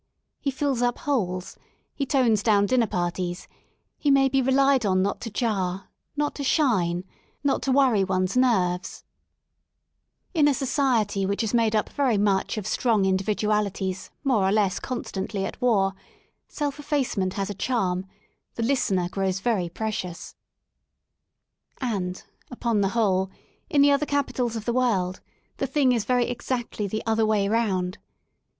'He 0.41 0.49
fills 0.49 0.81
up 0.81 0.97
holes, 0.97 1.57
he 1.93 2.07
tones 2.07 2.41
down 2.41 2.65
dinner 2.65 2.87
parties, 2.87 3.47
he 3.99 4.09
may 4.09 4.29
{be 4.29 4.41
relied 4.41 4.83
on 4.83 5.03
not 5.03 5.21
to 5.21 5.29
jar, 5.29 5.89
not 6.17 6.33
to 6.33 6.43
shine— 6.43 7.03
not 7.43 7.61
to 7.61 7.71
worry 7.71 8.03
one's 8.03 8.33
j 8.33 8.39
112 8.39 8.41
LONDON 8.41 8.73
AT 8.73 8.81
LEISURE 10.33 10.33
nerves* 10.33 10.33
In 10.33 10.47
a 10.47 10.55
society 10.55 11.27
which 11.27 11.43
is 11.43 11.53
made 11.53 11.75
up 11.75 11.89
very 11.89 12.17
much 12.17 12.57
of 12.57 12.65
strong 12.65 13.05
individualities 13.05 14.09
more 14.23 14.43
or 14.47 14.51
less 14.51 14.79
constantly 14.79 15.45
at 15.45 15.61
war, 15.61 15.93
self 16.47 16.79
effacement 16.79 17.33
has 17.33 17.51
a 17.51 17.53
charm; 17.53 18.07
the 18.55 18.63
listener 18.63 19.07
grows 19.07 19.39
very 19.39 19.69
precious. 19.69 20.33
And, 21.79 22.23
upon 22.49 22.81
the 22.81 22.87
whole^ 22.97 23.29
in 23.69 23.83
the 23.83 23.91
other 23.91 24.07
capitals 24.07 24.55
of 24.55 24.65
the 24.65 24.73
world 24.73 25.19
the 25.57 25.67
thing 25.67 25.91
is 25.91 26.05
very 26.05 26.25
exactly 26.27 26.87
the 26.87 27.03
other 27.05 27.23
way 27.23 27.47
round. 27.47 27.99